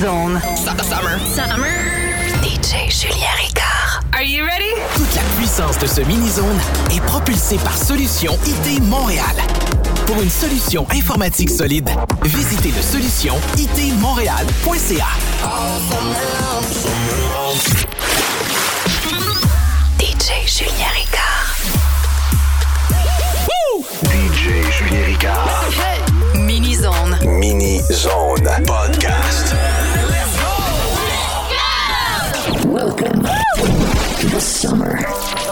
Zone. 0.00 0.40
Summer. 0.54 1.18
Summer. 1.26 1.66
DJ 2.40 2.88
Julien 2.88 3.34
Ricard. 3.36 4.04
Are 4.12 4.22
you 4.22 4.44
ready? 4.44 4.72
Toute 4.94 5.12
la 5.16 5.22
puissance 5.36 5.76
de 5.78 5.86
ce 5.88 6.02
mini-zone 6.02 6.58
est 6.92 7.00
propulsée 7.00 7.56
par 7.56 7.76
Solution 7.76 8.32
IT 8.46 8.80
Montréal. 8.82 9.24
Pour 10.06 10.22
une 10.22 10.30
solution 10.30 10.86
informatique 10.92 11.50
solide, 11.50 11.90
visitez 12.22 12.70
le 12.70 12.80
solution 12.80 13.34
itmontréal.ca. 13.56 15.08
DJ 19.98 20.46
Julien 20.46 20.92
Ricard. 20.94 21.56
Woo! 23.48 23.84
DJ 24.04 24.70
Julien 24.70 25.06
Ricard. 25.06 25.64
Hey! 25.72 26.07
Mini 26.38 26.74
Zone. 26.74 27.18
Mini 27.40 27.78
Zone 27.80 28.44
Podcast. 28.64 29.52
Let's 30.08 30.36
go! 30.40 30.54
Let's 31.50 32.64
go! 32.64 32.70
Welcome 32.70 33.22
to 34.20 34.26
the 34.28 34.40
summer. 34.40 35.47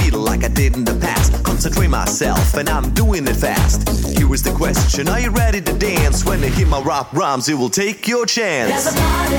wheel 0.00 0.20
like 0.20 0.44
I 0.44 0.48
did 0.48 0.76
in 0.76 0.84
the 0.84 0.94
past. 0.94 1.42
Concentrate 1.44 1.88
myself, 1.88 2.54
and 2.54 2.68
I'm 2.68 2.90
doing 2.94 3.26
it 3.26 3.36
fast. 3.36 3.88
Here 4.18 4.32
is 4.32 4.42
the 4.42 4.52
question 4.52 5.08
Are 5.08 5.20
you 5.20 5.30
ready 5.30 5.60
to 5.60 5.72
dance? 5.78 6.24
When 6.24 6.42
I 6.42 6.48
hit 6.48 6.68
my 6.68 6.80
rap 6.82 7.12
rhymes, 7.12 7.48
it 7.48 7.54
will 7.54 7.70
take 7.70 8.06
your 8.06 8.26
chance. 8.26 8.70
There's 8.70 8.94
a 8.94 9.00
party. 9.00 9.36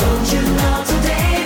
Don't 0.00 0.32
you 0.32 0.42
know 0.56 0.84
today? 0.86 1.45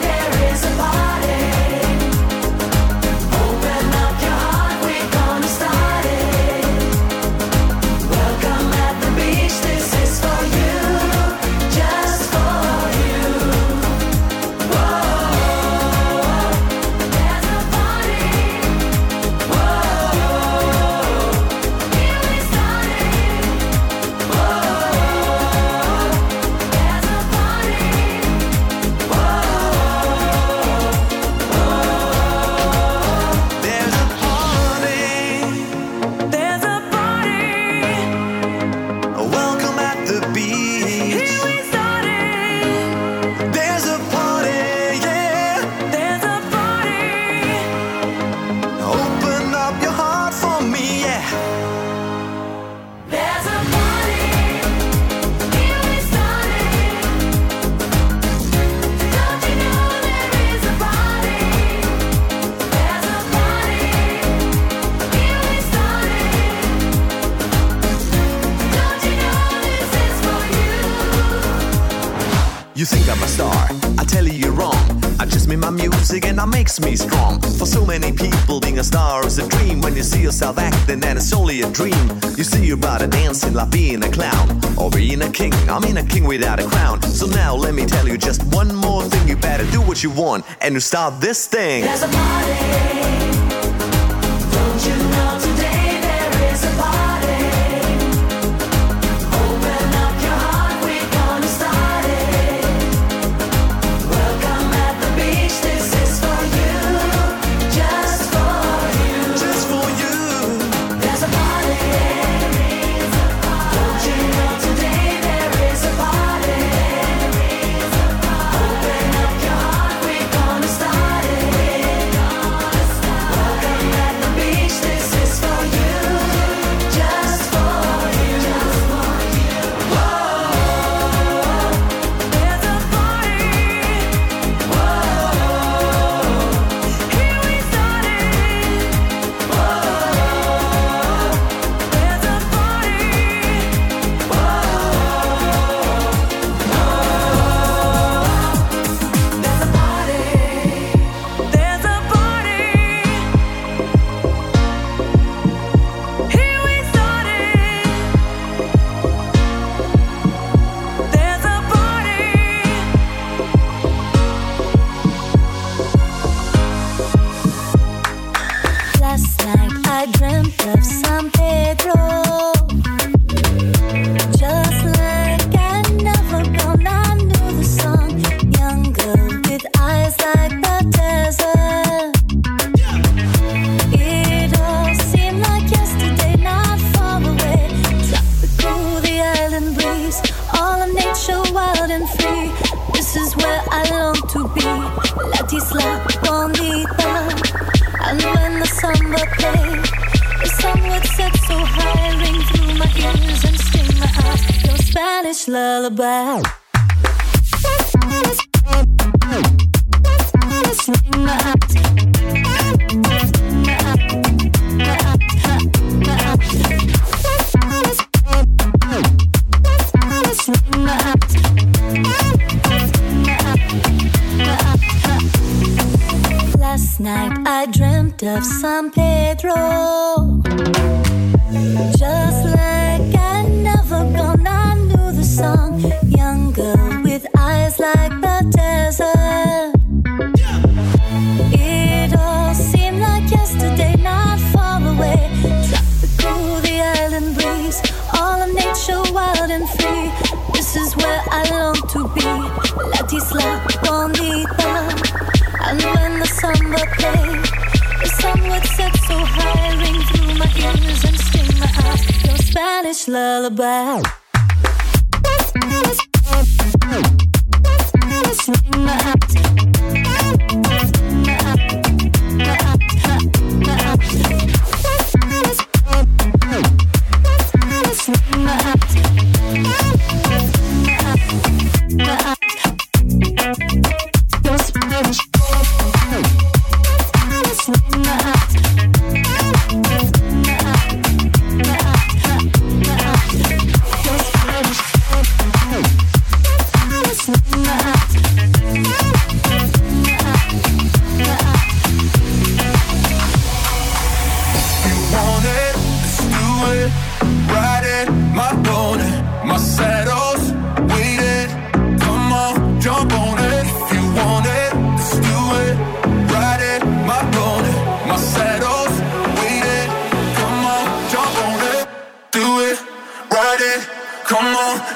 that 76.40 76.48
makes 76.48 76.80
me 76.80 76.96
strong. 76.96 77.38
For 77.58 77.66
so 77.66 77.84
many 77.84 78.12
people, 78.12 78.60
being 78.60 78.78
a 78.78 78.84
star 78.84 79.26
is 79.26 79.38
a 79.38 79.46
dream. 79.46 79.80
When 79.82 79.94
you 79.94 80.02
see 80.02 80.22
yourself 80.22 80.58
acting, 80.58 81.04
and 81.04 81.18
it's 81.18 81.32
only 81.34 81.60
a 81.60 81.70
dream. 81.70 82.08
You 82.38 82.44
see 82.44 82.64
your 82.64 82.78
brother 82.78 83.06
dancing 83.06 83.52
like 83.52 83.70
being 83.70 84.02
a 84.02 84.10
clown 84.10 84.48
or 84.78 84.90
being 84.90 85.20
a 85.20 85.30
king. 85.30 85.52
I 85.68 85.78
mean 85.78 85.98
a 85.98 86.02
king 86.02 86.24
without 86.24 86.58
a 86.58 86.66
crown. 86.66 87.02
So 87.02 87.26
now 87.26 87.54
let 87.54 87.74
me 87.74 87.84
tell 87.84 88.08
you 88.08 88.16
just 88.16 88.42
one 88.54 88.74
more 88.74 89.02
thing. 89.02 89.28
You 89.28 89.36
better 89.36 89.70
do 89.70 89.82
what 89.82 90.02
you 90.02 90.10
want 90.10 90.46
and 90.62 90.72
you 90.72 90.80
start 90.80 91.20
this 91.20 91.46
thing. 91.46 91.84
There's 91.84 92.02
a 92.02 92.08
party. 92.08 93.39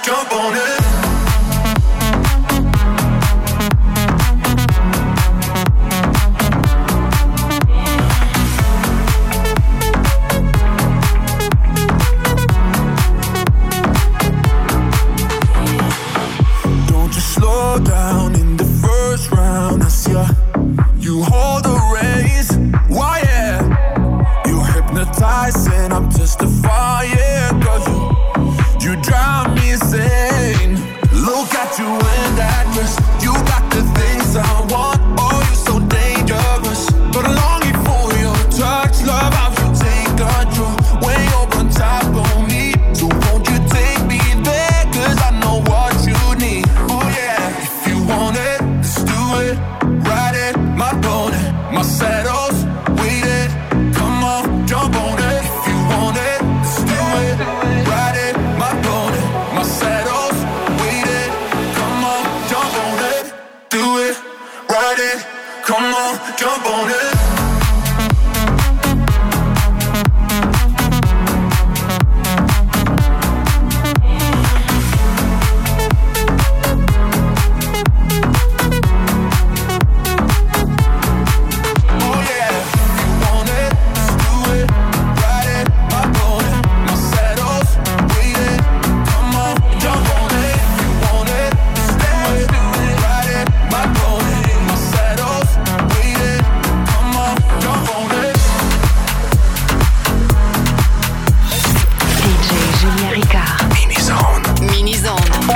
jump 0.04 0.32
on 0.34 0.54
it. 0.54 0.83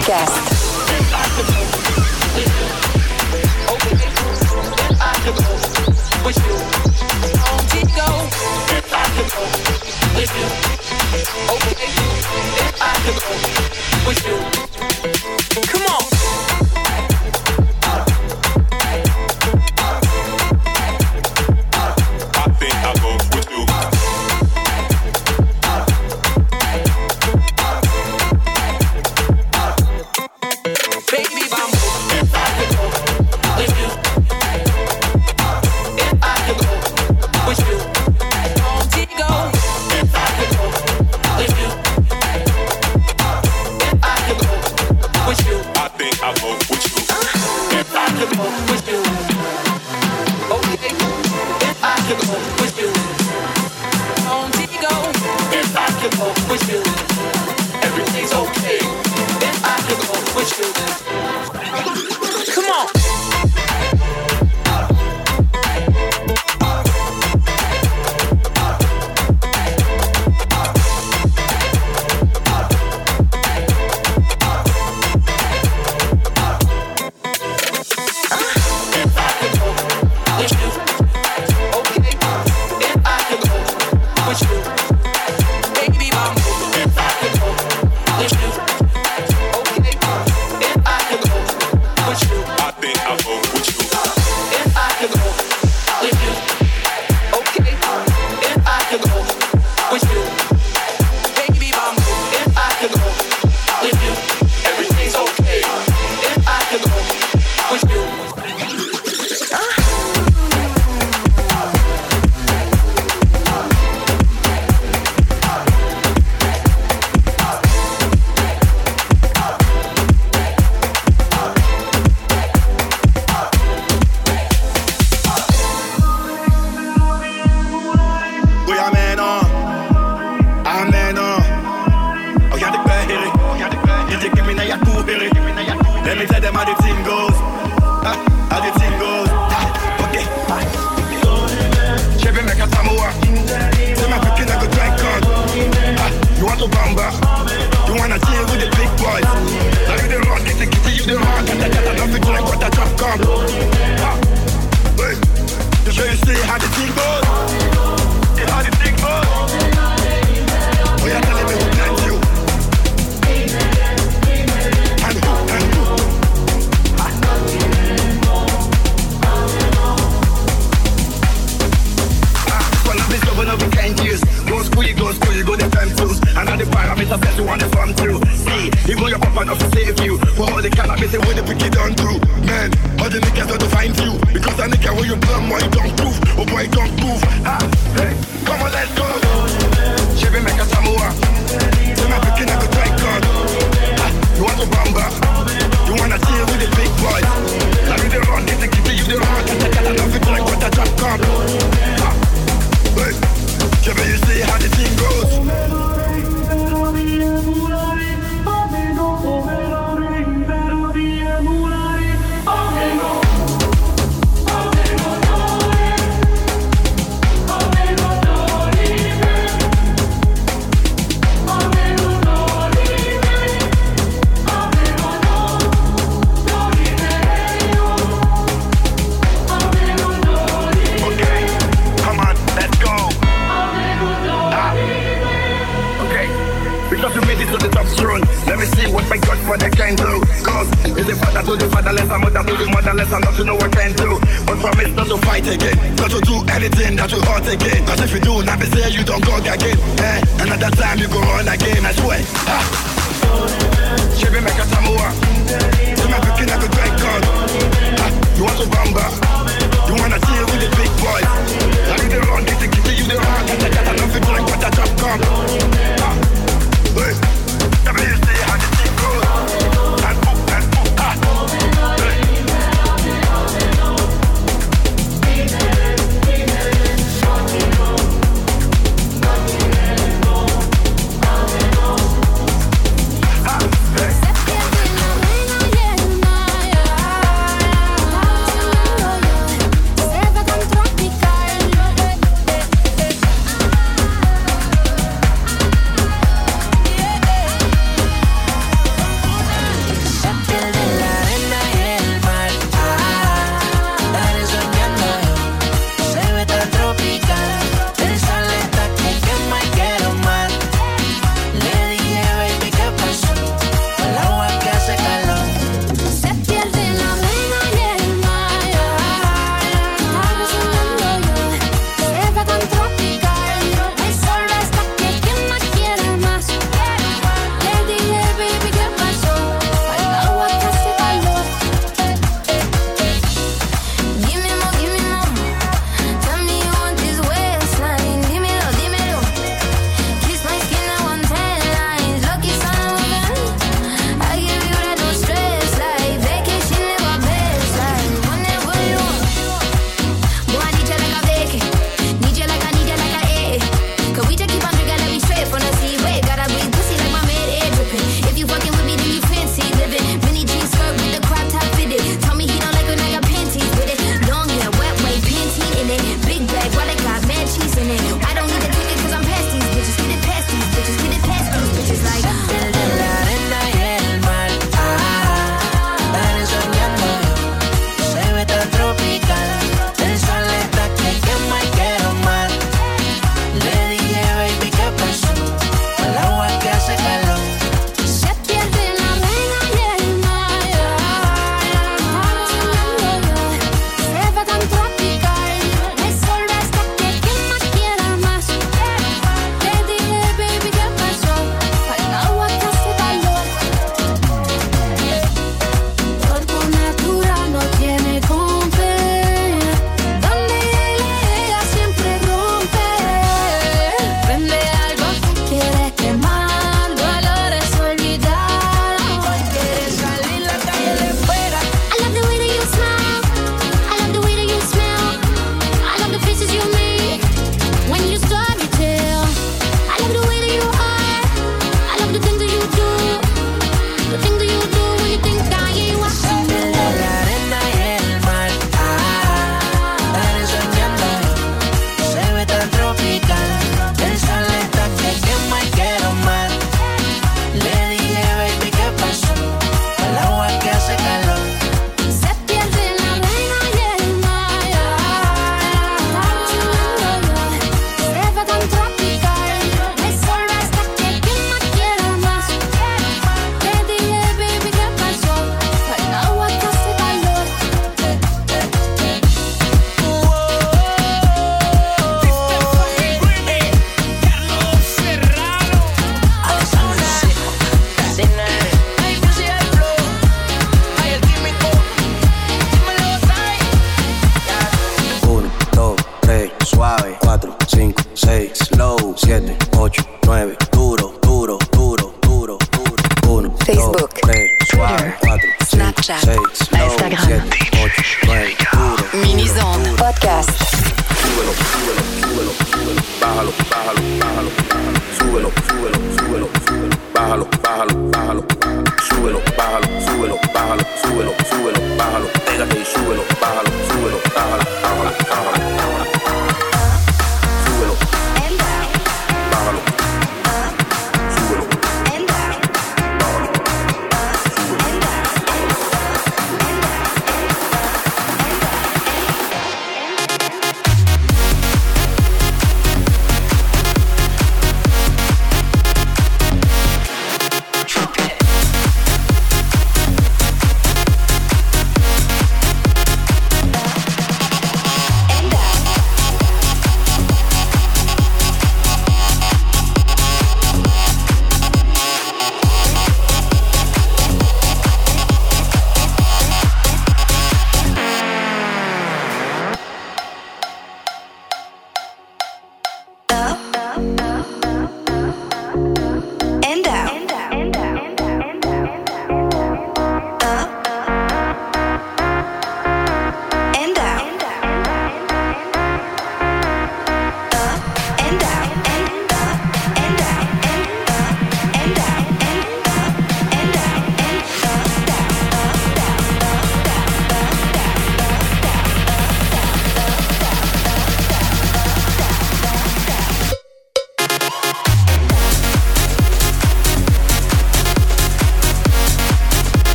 Podcast. 0.00 0.49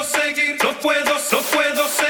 Puedo 0.00 0.04
seguir, 0.04 0.56
no 0.62 0.72
puedo, 0.78 1.14
no 1.32 1.38
puedo 1.42 1.88
seguir. 1.88 2.09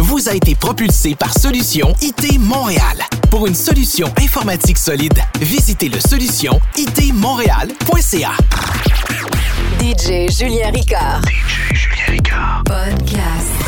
vous 0.00 0.30
a 0.30 0.32
été 0.34 0.54
propulsé 0.54 1.14
par 1.14 1.36
Solution 1.38 1.94
IT 2.00 2.38
Montréal. 2.38 2.96
Pour 3.30 3.46
une 3.46 3.54
solution 3.54 4.10
informatique 4.18 4.78
solide, 4.78 5.18
visitez 5.40 5.90
le 5.90 6.00
solution 6.00 6.58
itmontréal.ca. 6.76 8.30
DJ 9.78 10.30
Julien 10.30 10.70
Ricard. 10.70 11.20
DJ 11.26 11.74
Julien 11.74 12.06
Ricard. 12.08 12.62
Podcast. 12.64 13.61